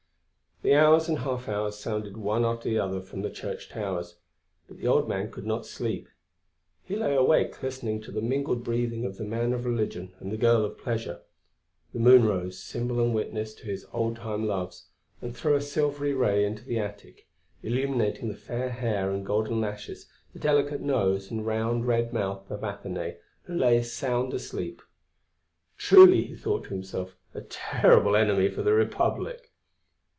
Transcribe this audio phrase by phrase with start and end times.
[0.63, 4.17] The hours and half hours sounded one after the other from the church towers,
[4.67, 6.07] but the old man could not sleep;
[6.83, 10.37] he lay awake listening to the mingled breathing of the man of religion and the
[10.37, 11.21] girl of pleasure.
[11.93, 14.85] The moon rose, symbol and witness of his old time loves,
[15.19, 17.27] and threw a silvery ray into the attic,
[17.63, 22.59] illuminating the fair hair and golden lashes, the delicate nose and round, red mouth of
[22.61, 24.83] Athenaïs, who lay sound asleep.
[25.79, 29.47] "Truly," he thought to himself, "a terrible enemy for the Republic!"